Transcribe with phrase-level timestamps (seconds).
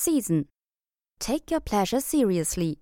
[0.00, 0.46] Season.
[1.18, 2.78] Take your pleasure seriously.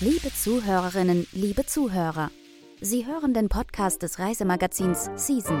[0.00, 2.30] Liebe Zuhörerinnen, liebe Zuhörer,
[2.80, 5.60] Sie hören den Podcast des Reisemagazins Season.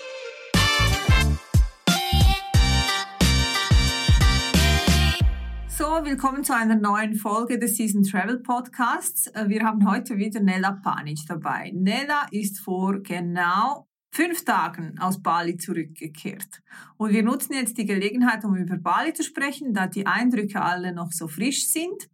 [5.93, 9.27] Willkommen zu einer neuen Folge des Season Travel Podcasts.
[9.27, 11.71] Äh, Wir haben heute wieder Nella Panic dabei.
[11.75, 16.63] Nella ist vor genau fünf Tagen aus Bali zurückgekehrt.
[16.97, 20.91] Und wir nutzen jetzt die Gelegenheit, um über Bali zu sprechen, da die Eindrücke alle
[20.91, 22.09] noch so frisch sind.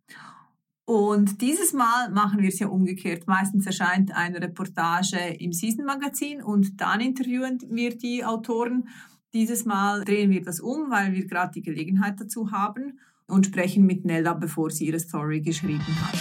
[0.86, 3.28] Und dieses Mal machen wir es ja umgekehrt.
[3.28, 8.90] Meistens erscheint eine Reportage im Season Magazin und dann interviewen wir die Autoren.
[9.34, 13.86] Dieses Mal drehen wir das um, weil wir gerade die Gelegenheit dazu haben und sprechen
[13.86, 16.20] mit Nella, bevor sie ihre Story geschrieben hat.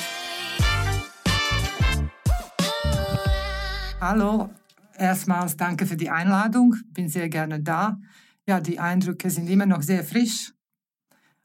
[4.00, 4.50] Hallo,
[4.98, 6.76] erstmals danke für die Einladung.
[6.92, 7.98] Bin sehr gerne da.
[8.46, 10.52] Ja, die Eindrücke sind immer noch sehr frisch.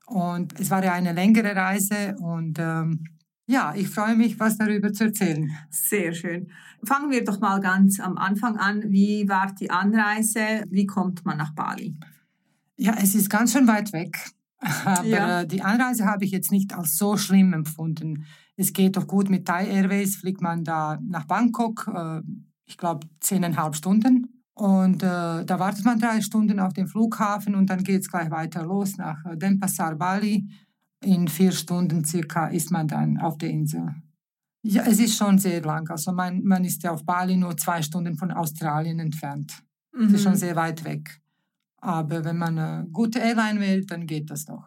[0.06, 3.06] Und es war ja eine längere Reise und ähm,
[3.48, 5.50] ja, ich freue mich, was darüber zu erzählen.
[5.70, 6.52] Sehr schön.
[6.84, 8.84] Fangen wir doch mal ganz am Anfang an.
[8.92, 10.66] Wie war die Anreise?
[10.70, 11.95] Wie kommt man nach Bali?
[12.78, 14.17] Ja, es ist ganz schön weit weg.
[14.86, 15.42] Aber Ja.
[15.42, 18.26] äh, die Anreise habe ich jetzt nicht als so schlimm empfunden.
[18.58, 22.22] Es geht doch gut mit Thai Airways, fliegt man da nach Bangkok, äh,
[22.66, 24.44] ich glaube zehneinhalb Stunden.
[24.54, 28.30] Und äh, da wartet man drei Stunden auf dem Flughafen und dann geht es gleich
[28.30, 30.48] weiter los nach äh, Denpasar, Bali.
[31.04, 33.95] In vier Stunden circa ist man dann auf der Insel.
[34.61, 35.89] Ja, es ist schon sehr lang.
[35.89, 39.64] Also man, man ist ja auf Bali nur zwei Stunden von Australien entfernt.
[40.00, 41.20] Es ist schon sehr weit weg.
[41.81, 44.64] Aber wenn man eine gute Airline wählt, dann geht das doch.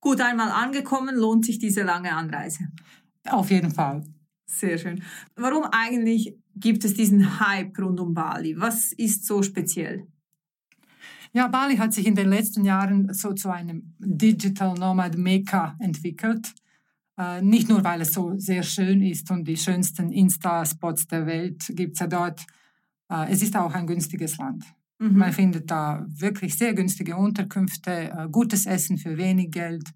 [0.00, 2.68] Gut, einmal angekommen, lohnt sich diese lange Anreise.
[3.28, 4.02] Auf jeden Fall.
[4.46, 5.02] Sehr schön.
[5.36, 8.58] Warum eigentlich gibt es diesen Hype rund um Bali?
[8.58, 10.06] Was ist so speziell?
[11.34, 16.54] Ja, Bali hat sich in den letzten Jahren so zu einem Digital Nomad Mekka entwickelt.
[17.18, 21.70] Äh, nicht nur, weil es so sehr schön ist und die schönsten Insta-Spots der Welt
[21.74, 22.46] gibt es ja dort.
[23.10, 24.64] Äh, es ist auch ein günstiges Land.
[24.98, 25.16] Mhm.
[25.16, 29.92] Man findet da wirklich sehr günstige Unterkünfte, äh, gutes Essen für wenig Geld.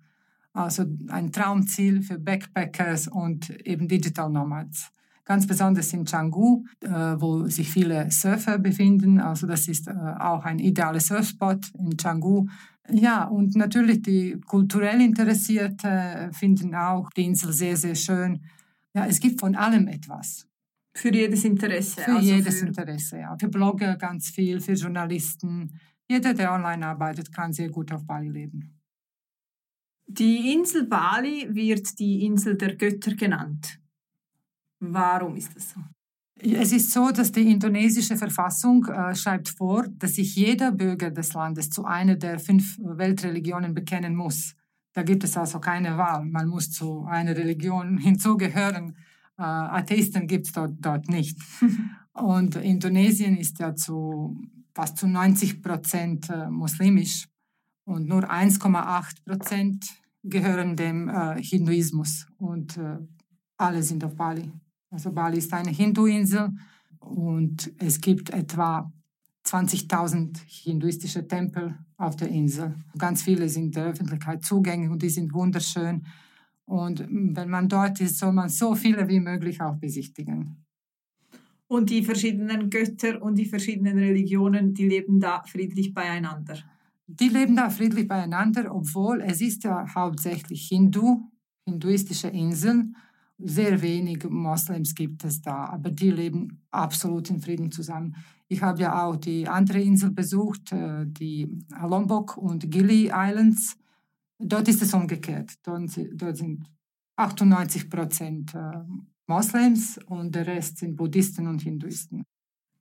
[0.52, 4.90] Also ein Traumziel für Backpackers und eben Digital Nomads.
[5.24, 9.20] Ganz besonders in Canggu, äh, wo sich viele Surfer befinden.
[9.20, 12.46] Also das ist äh, auch ein idealer Surfspot in Canggu.
[12.90, 18.42] Ja, und natürlich die kulturell Interessierte finden auch die Insel sehr, sehr schön.
[18.94, 20.46] Ja, es gibt von allem etwas.
[20.94, 22.03] Für jedes Interesse.
[22.03, 23.36] Für also jedes für- Interesse, ja.
[23.38, 25.80] Für Blogger ganz viel, für Journalisten.
[26.08, 28.78] Jeder, der online arbeitet, kann sehr gut auf Bali leben.
[30.06, 33.78] Die Insel Bali wird die Insel der Götter genannt.
[34.81, 35.81] Warum ist das so?
[36.38, 41.32] Es ist so, dass die indonesische Verfassung äh, schreibt vor, dass sich jeder Bürger des
[41.34, 44.54] Landes zu einer der fünf Weltreligionen bekennen muss.
[44.92, 46.25] Da gibt es also keine Wahl.
[46.25, 48.97] Man muss zu einer Religion hinzugehören.
[49.38, 51.38] Äh, Atheisten gibt es dort, dort nicht.
[52.12, 54.37] Und Indonesien ist ja zu
[54.75, 57.28] fast zu 90 Prozent äh, muslimisch
[57.84, 59.84] und nur 1,8 Prozent
[60.22, 62.98] gehören dem äh, Hinduismus und äh,
[63.56, 64.50] alle sind auf Bali.
[64.91, 66.50] Also Bali ist eine Hinduinsel
[67.00, 68.93] und es gibt etwa
[69.47, 72.76] 20.000 hinduistische Tempel auf der Insel.
[72.97, 76.06] Ganz viele sind der Öffentlichkeit zugänglich und die sind wunderschön.
[76.64, 80.64] Und wenn man dort ist, soll man so viele wie möglich auch besichtigen.
[81.67, 86.59] Und die verschiedenen Götter und die verschiedenen Religionen, die leben da friedlich beieinander.
[87.06, 91.23] Die leben da friedlich beieinander, obwohl es ist ja hauptsächlich Hindu,
[91.64, 92.97] hinduistische Inseln.
[93.38, 98.17] Sehr wenig Moslems gibt es da, aber die leben absolut in Frieden zusammen.
[98.49, 101.49] Ich habe ja auch die andere Insel besucht, äh, die
[101.81, 103.79] Lombok und Gili Islands.
[104.42, 105.52] Dort ist es umgekehrt.
[105.62, 106.64] Dort si- dort sind
[107.16, 108.58] 98 Prozent äh,
[109.26, 112.24] Moslems und der Rest sind Buddhisten und Hinduisten.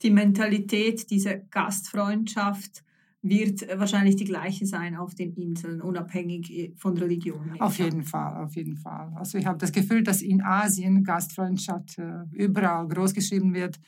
[0.01, 2.83] Die Mentalität, diese Gastfreundschaft,
[3.23, 7.51] wird wahrscheinlich die gleiche sein auf den Inseln, unabhängig äh, von Religion.
[7.61, 9.13] Auf jeden Fall, auf jeden Fall.
[9.15, 13.79] Also ich habe das Gefühl, dass in Asien Gastfreundschaft äh, überall großgeschrieben wird.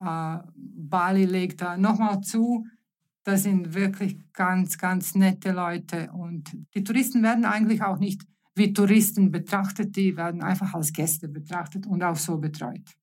[0.00, 2.66] Äh, Bali legt da nochmal zu.
[3.26, 6.10] Das sind wirklich ganz, ganz nette Leute.
[6.12, 8.22] Und die Touristen werden eigentlich auch nicht
[8.54, 12.96] wie Touristen betrachtet, die werden einfach als Gäste betrachtet und auch so betreut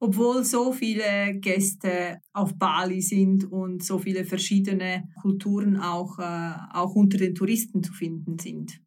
[0.00, 6.94] obwohl so viele Gäste auf Bali sind und so viele verschiedene Kulturen auch, äh, auch
[6.94, 8.80] unter den Touristen zu finden sind.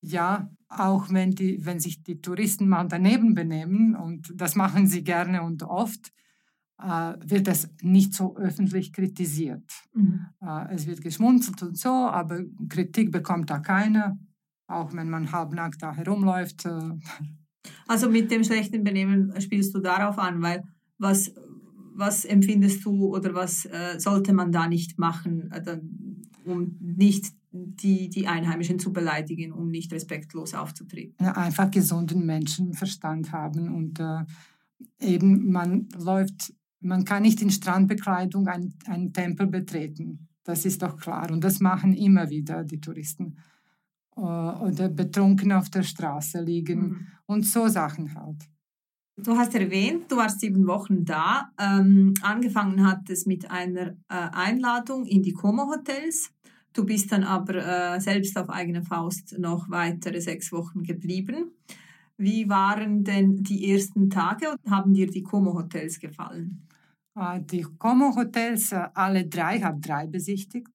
[0.00, 5.02] Ja, auch wenn, die, wenn sich die Touristen mal daneben benehmen, und das machen sie
[5.02, 6.12] gerne und oft,
[6.78, 9.62] wird das nicht so öffentlich kritisiert.
[9.94, 10.26] Mhm.
[10.40, 14.18] Äh, es wird geschmunzelt und so, aber Kritik bekommt da keiner,
[14.66, 16.66] auch wenn man halbnackt da herumläuft.
[16.66, 16.98] Äh,
[17.86, 20.64] also mit dem schlechten Benehmen spielst du darauf an, weil
[20.98, 21.32] was,
[21.94, 25.78] was empfindest du oder was äh, sollte man da nicht machen, äh,
[26.44, 31.14] um nicht die, die Einheimischen zu beleidigen, um nicht respektlos aufzutreten?
[31.20, 34.24] Ja, einfach gesunden Menschenverstand haben und äh,
[35.00, 36.52] eben man läuft,
[36.84, 40.28] man kann nicht in Strandbekleidung einen, einen Tempel betreten.
[40.44, 41.30] Das ist doch klar.
[41.30, 43.38] Und das machen immer wieder die Touristen.
[44.16, 47.06] Äh, oder betrunken auf der Straße liegen mhm.
[47.26, 48.48] und so Sachen halt.
[49.16, 51.50] Du hast erwähnt, du warst sieben Wochen da.
[51.58, 56.32] Ähm, angefangen hat es mit einer äh, Einladung in die Como-Hotels.
[56.72, 61.52] Du bist dann aber äh, selbst auf eigene Faust noch weitere sechs Wochen geblieben.
[62.16, 66.66] Wie waren denn die ersten Tage und haben dir die Como-Hotels gefallen?
[67.16, 70.68] Äh, die Como-Hotels, äh, alle drei, habe drei besichtigt.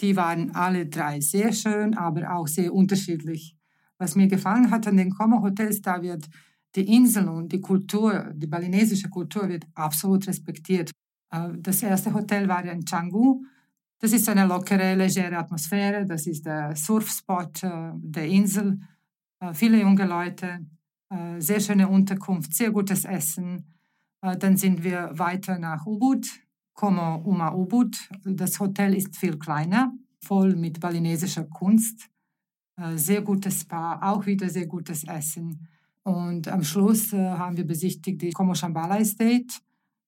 [0.00, 3.56] Die waren alle drei sehr schön, aber auch sehr unterschiedlich.
[3.98, 6.28] Was mir gefallen hat an den Como-Hotels, da wird
[6.74, 10.90] die Insel und die Kultur, die balinesische Kultur wird absolut respektiert.
[11.30, 13.42] Äh, das erste Hotel war in Canggu.
[13.98, 16.06] Das ist eine lockere, legere Atmosphäre.
[16.06, 18.80] Das ist der Surfspot der Insel.
[19.52, 20.66] Viele junge Leute,
[21.38, 23.71] sehr schöne Unterkunft, sehr gutes Essen.
[24.22, 26.26] Dann sind wir weiter nach Ubud.
[26.74, 27.96] Como Uma Ubud.
[28.24, 32.08] Das Hotel ist viel kleiner, voll mit balinesischer Kunst.
[32.76, 35.68] Äh, sehr gutes Spa, auch wieder sehr gutes Essen.
[36.02, 39.46] Und am Schluss äh, haben wir besichtigt die Como Shambhala Estate.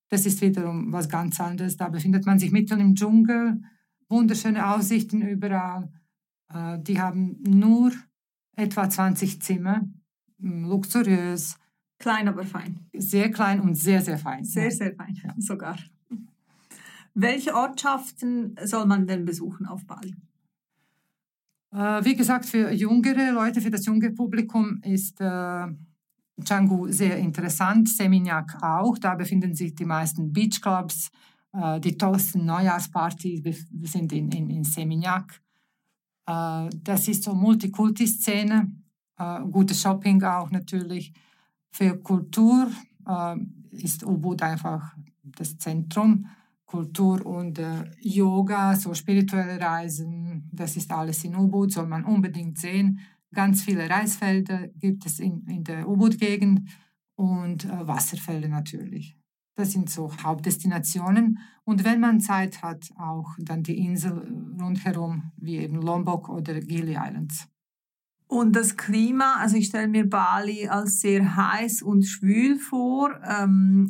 [0.09, 1.77] Das ist wiederum was ganz anderes.
[1.77, 3.61] Da befindet man sich mitten im Dschungel,
[4.09, 5.91] wunderschöne Aussichten überall.
[6.53, 7.93] Äh, die haben nur
[8.57, 9.83] etwa 20 Zimmer,
[10.39, 11.57] luxuriös.
[11.99, 12.87] Klein, aber fein.
[12.93, 14.45] Sehr klein und sehr, sehr fein.
[14.45, 15.35] Sehr, sehr fein, ja.
[15.39, 15.77] sogar.
[17.15, 20.15] Welche Ortschaften soll man denn besuchen auf Bali?
[21.73, 25.67] Äh, wie gesagt, für jüngere Leute, für das junge Publikum ist äh,
[26.45, 28.99] Canggu sehr interessant, Seminyak auch.
[28.99, 31.11] Da befinden sich die meisten Beachclubs.
[31.53, 35.41] Äh, die tollsten Neujahrspartys sind in, in, in Seminyak.
[36.27, 38.73] Äh, das ist so Multikulti-Szene,
[39.19, 41.13] äh, gutes Shopping auch natürlich.
[41.75, 42.71] Für Kultur
[43.05, 43.37] äh,
[43.73, 46.27] ist Ubud einfach das Zentrum.
[46.65, 52.59] Kultur und äh, Yoga, so spirituelle Reisen, das ist alles in Ubud, soll man unbedingt
[52.59, 53.01] sehen.
[53.33, 56.71] Ganz viele Reisfelder gibt es in, in der Ubud-Gegend
[57.17, 59.19] und äh, Wasserfälle natürlich.
[59.57, 61.41] Das sind so Hauptdestinationen.
[61.65, 64.13] Und wenn man Zeit hat, auch dann die Insel
[64.61, 67.49] rundherum, wie eben Lombok oder Gili Islands.
[68.35, 73.21] Und das Klima, also ich stelle mir Bali als sehr heiß und schwül vor.
[73.23, 73.89] Ähm,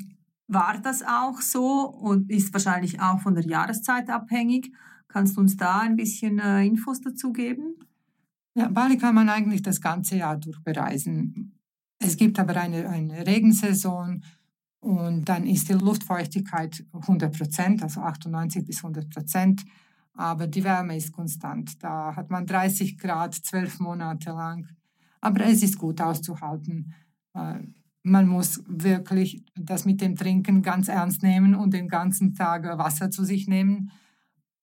[0.48, 4.70] war das auch so und ist wahrscheinlich auch von der Jahreszeit abhängig?
[5.08, 7.76] Kannst du uns da ein bisschen äh, Infos dazu geben?
[8.54, 11.58] Ja, Bali kann man eigentlich das ganze Jahr durch bereisen.
[11.98, 14.22] Es gibt aber eine, eine Regensaison
[14.80, 19.64] und dann ist die Luftfeuchtigkeit 100 Prozent, also 98 bis 100 Prozent.
[20.14, 21.82] Aber die Wärme ist konstant.
[21.82, 24.68] Da hat man 30 Grad zwölf Monate lang.
[25.20, 26.94] Aber es ist gut auszuhalten
[28.04, 33.10] man muss wirklich das mit dem Trinken ganz ernst nehmen und den ganzen Tag Wasser
[33.10, 33.90] zu sich nehmen.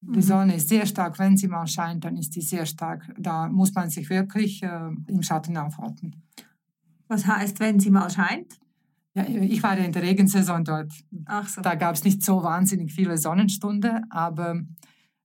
[0.01, 0.21] Die mhm.
[0.21, 3.11] Sonne ist sehr stark, wenn sie mal scheint, dann ist sie sehr stark.
[3.17, 6.23] Da muss man sich wirklich äh, im Schatten aufhalten.
[7.07, 8.59] Was heißt, wenn sie mal scheint?
[9.13, 10.93] Ja, ich war ja in der Regensaison dort.
[11.25, 11.61] Ach so.
[11.61, 14.61] Da gab es nicht so wahnsinnig viele Sonnenstunden, aber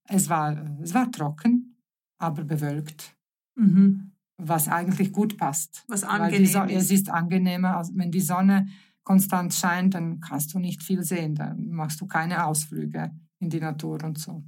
[0.08, 1.76] es war, es war trocken,
[2.18, 3.16] aber bewölkt.
[3.56, 5.84] Mhm was eigentlich gut passt.
[5.88, 6.84] Was angenehm Sonne, ist.
[6.84, 8.66] Es ist angenehmer, als wenn die Sonne
[9.02, 11.34] konstant scheint, dann kannst du nicht viel sehen.
[11.34, 14.44] Dann machst du keine Ausflüge in die Natur und so.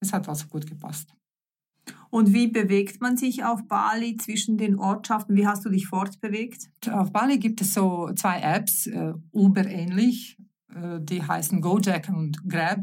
[0.00, 1.14] Es hat also gut gepasst.
[2.10, 5.36] Und wie bewegt man sich auf Bali zwischen den Ortschaften?
[5.36, 6.70] Wie hast du dich fortbewegt?
[6.90, 10.38] Auf Bali gibt es so zwei Apps, äh, Uber ähnlich,
[10.74, 12.80] äh, die heißen Gojek und Grab.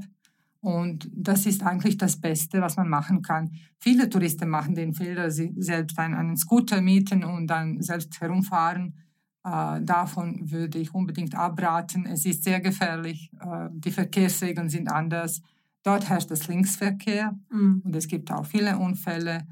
[0.66, 3.52] Und das ist eigentlich das Beste, was man machen kann.
[3.78, 8.96] Viele Touristen machen den Fehler, sie selbst einen, einen Scooter mieten und dann selbst herumfahren.
[9.44, 12.08] Äh, davon würde ich unbedingt abraten.
[12.08, 13.30] Es ist sehr gefährlich.
[13.40, 15.44] Äh, die Verkehrsregeln sind anders.
[15.84, 17.84] Dort herrscht das Linksverkehr mhm.
[17.86, 19.46] und es gibt auch viele Unfälle.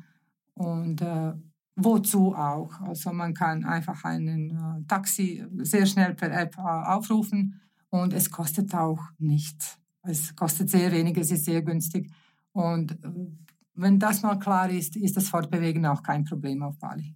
[0.55, 1.33] Und äh,
[1.75, 2.81] wozu auch?
[2.81, 8.73] Also man kann einfach einen äh, Taxi sehr schnell per App aufrufen und es kostet
[8.73, 9.77] auch nichts.
[10.03, 12.11] Es kostet sehr wenig, es ist sehr günstig.
[12.51, 13.11] Und äh,
[13.75, 17.15] wenn das mal klar ist, ist das Fortbewegen auch kein Problem auf Bali.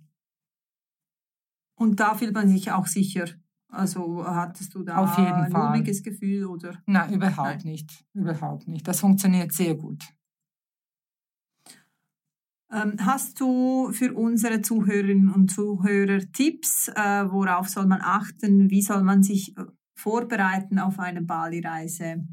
[1.75, 3.27] Und da fühlt man sich auch sicher.
[3.69, 6.81] Also hattest du da Auf jeden ein mulmiges Gefühl oder?
[6.85, 7.73] Nein, überhaupt Nein.
[7.73, 8.05] nicht.
[8.13, 8.87] Überhaupt nicht.
[8.87, 10.03] Das funktioniert sehr gut.
[12.71, 18.69] Ähm, hast du für unsere Zuhörerinnen und Zuhörer Tipps, äh, worauf soll man achten?
[18.69, 19.65] Wie soll man sich äh,
[19.95, 22.25] vorbereiten auf eine Bali-Reise?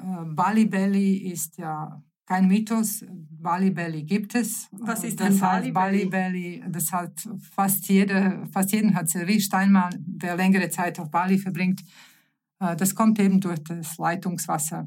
[0.00, 3.04] Äh, Bali Belly ist ja kein Mythos.
[3.30, 4.68] Bali Belly gibt es.
[4.72, 6.62] Was ist das ein Bali Belly?
[6.68, 11.82] Das hat fast jeder, fast jeden hat erwischt einmal, der längere Zeit auf Bali verbringt.
[12.60, 14.86] Äh, das kommt eben durch das Leitungswasser.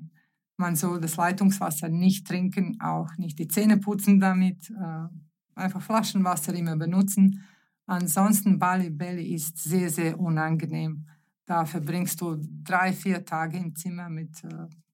[0.58, 4.70] Man soll das Leitungswasser nicht trinken, auch nicht die Zähne putzen damit.
[4.70, 5.08] Äh,
[5.55, 7.43] einfach Flaschenwasser immer benutzen.
[7.86, 11.05] Ansonsten Bali Belly ist sehr, sehr unangenehm.
[11.53, 14.41] Da verbringst du drei, vier Tage im Zimmer mit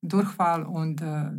[0.01, 1.31] Durchfall und äh,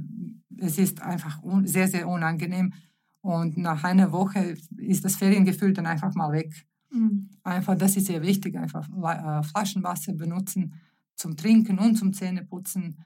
[0.56, 2.72] es ist einfach sehr, sehr unangenehm.
[3.20, 6.66] Und nach einer Woche ist das Feriengefühl dann einfach mal weg.
[6.90, 7.28] Mhm.
[7.42, 10.72] Einfach, das ist sehr wichtig, einfach äh, Flaschenwasser benutzen
[11.16, 12.96] zum Trinken und zum Zähneputzen.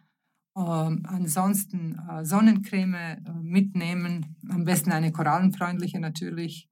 [0.57, 6.69] Ähm, ansonsten äh, Sonnencreme äh, mitnehmen, am besten eine korallenfreundliche natürlich.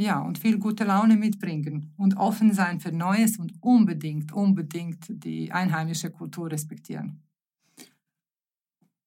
[0.00, 5.52] Ja, und viel gute Laune mitbringen und offen sein für Neues und unbedingt, unbedingt die
[5.52, 7.22] einheimische Kultur respektieren.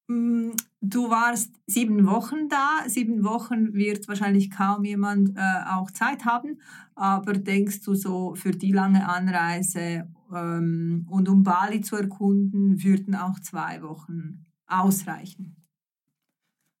[0.06, 2.84] Mm, du warst sieben Wochen da.
[2.86, 6.60] Sieben Wochen wird wahrscheinlich kaum jemand äh, auch Zeit haben.
[6.94, 13.16] Aber denkst du so, für die lange Anreise ähm, und um Bali zu erkunden, würden
[13.16, 15.63] auch zwei Wochen ausreichen?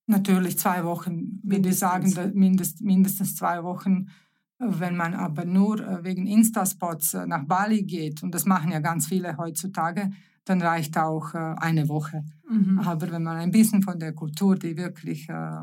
[0.06, 4.08] Natürlich zwei Wochen, würde ich sagen, mindest, mindestens zwei Wochen.
[4.58, 8.80] Wenn man aber nur äh, wegen Instaspots äh, nach Bali geht, und das machen ja
[8.80, 10.10] ganz viele heutzutage,
[10.44, 12.24] dann reicht auch äh, eine Woche.
[12.48, 12.78] Mhm.
[12.80, 15.62] Aber wenn man ein bisschen von der Kultur, die wirklich äh,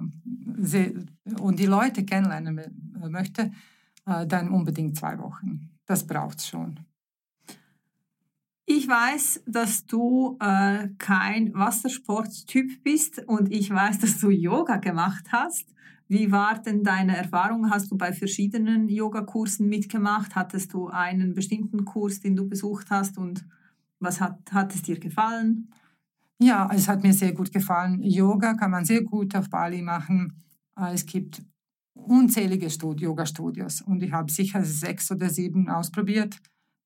[1.39, 2.59] und die Leute kennenlernen
[3.09, 3.51] möchte,
[4.05, 5.69] äh, dann unbedingt zwei Wochen.
[5.85, 6.79] Das braucht es schon.
[8.73, 15.25] Ich weiß, dass du äh, kein Wassersporttyp bist und ich weiß, dass du Yoga gemacht
[15.33, 15.67] hast.
[16.07, 17.69] Wie war denn deine Erfahrung?
[17.69, 20.35] Hast du bei verschiedenen Yogakursen mitgemacht?
[20.35, 23.43] Hattest du einen bestimmten Kurs, den du besucht hast und
[23.99, 25.69] was hat, hat es dir gefallen?
[26.41, 28.01] Ja, es hat mir sehr gut gefallen.
[28.01, 30.41] Yoga kann man sehr gut auf Bali machen.
[30.79, 31.43] Äh, es gibt
[31.93, 36.37] unzählige Yoga-Studios und ich habe sicher sechs oder sieben ausprobiert.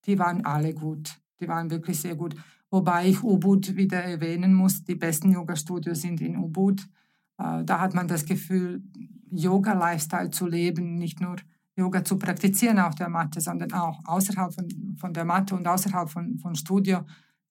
[0.08, 1.22] Die waren alle gut.
[1.40, 2.36] Die waren wirklich sehr gut.
[2.70, 4.84] Wobei ich Ubud wieder erwähnen muss.
[4.84, 6.82] Die besten Yoga-Studios sind in Ubud.
[7.38, 8.84] Äh, da hat man das Gefühl,
[9.32, 11.36] Yoga-Lifestyle zu leben, nicht nur
[11.78, 16.10] Yoga zu praktizieren auf der Matte, sondern auch außerhalb von, von der Matte und außerhalb
[16.10, 17.02] von, von Studio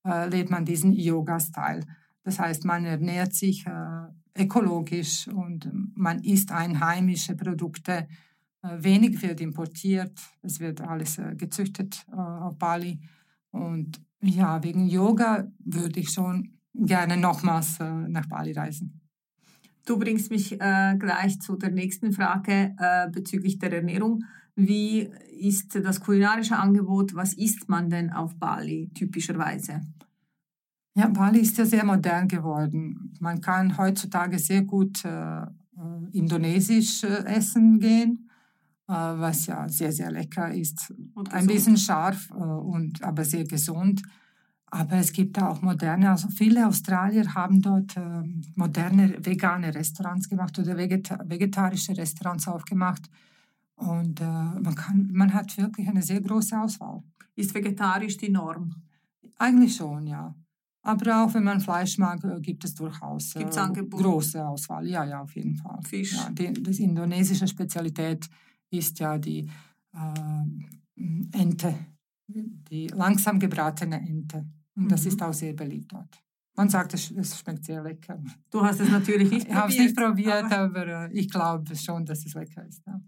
[0.07, 1.83] äh, lebt man diesen Yoga-Style.
[2.23, 8.09] Das heißt, man ernährt sich äh, ökologisch und man isst einheimische Produkte.
[8.63, 13.01] Äh, wenig wird importiert, es wird alles äh, gezüchtet äh, auf Bali.
[13.55, 19.01] Und ja, wegen Yoga würde ich schon gerne nochmals äh, nach Bali reisen.
[19.87, 24.25] Du bringst mich äh, gleich zu der nächsten Frage äh, bezüglich der Ernährung.
[24.57, 25.09] Wie
[25.39, 27.15] ist das kulinarische Angebot?
[27.15, 29.83] Was isst man denn auf Bali typischerweise?
[30.97, 33.13] Ja, Bali ist ja sehr modern geworden.
[33.21, 35.47] Man kann heutzutage sehr gut äh,
[36.13, 38.24] indonesisch äh, essen gehen,
[38.87, 40.93] was ja sehr, sehr lecker ist.
[41.31, 44.03] Ein bisschen scharf, und, aber sehr gesund.
[44.75, 48.23] Aber es gibt auch moderne, also viele Australier haben dort äh,
[48.57, 53.09] moderne vegane Restaurants gemacht oder vegeta vegetarische Restaurants aufgemacht.
[53.77, 57.05] Und äh, man, kann, man hat wirklich eine sehr große Auswahl.
[57.37, 58.75] Ist vegetarisch die Norm?
[59.39, 60.35] Eigentlich schon, ja.
[60.83, 64.89] Aber auch wenn man Fleisch mag, äh, gibt es durchaus Gibt's äh, große Auswahl.
[64.89, 65.79] Ja, ja, auf jeden Fall.
[65.83, 66.15] Fisch.
[66.15, 68.29] Ja, die, die indonesische Spezialität
[68.79, 69.51] ist ja die
[69.93, 71.75] äh, Ente,
[72.27, 74.47] die langsam gebratene Ente.
[74.77, 75.09] Und das mhm.
[75.09, 76.25] ist auch sehr beliebt dort.
[76.57, 78.23] Man sagt, es, es schmeckt sehr lecker.
[78.51, 79.51] Du hast es natürlich nicht probiert.
[79.51, 82.83] Ich habe es nicht probiert, aber, aber äh, ich glaube schon, dass es lecker ist.
[82.87, 83.01] Ja.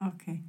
[0.00, 0.44] Okay.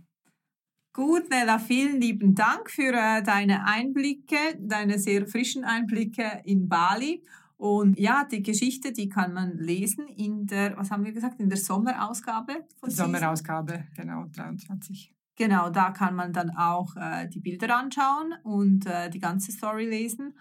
[0.95, 7.23] Gut, Nella, vielen lieben Dank für äh, deine Einblicke, deine sehr frischen Einblicke in Bali.
[7.57, 11.49] Und ja, die Geschichte, die kann man lesen in der, was haben wir gesagt, in
[11.49, 12.65] der Sommerausgabe?
[12.79, 15.13] Von Sommerausgabe, genau, 23.
[15.35, 19.85] Genau, da kann man dann auch äh, die Bilder anschauen und äh, die ganze Story
[19.85, 20.33] lesen.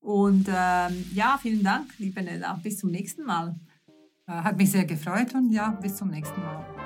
[0.00, 2.54] Und ähm, ja, vielen Dank, liebe Nella.
[2.62, 3.56] Bis zum nächsten Mal.
[4.28, 6.85] Äh, hat mich sehr gefreut und ja, bis zum nächsten Mal.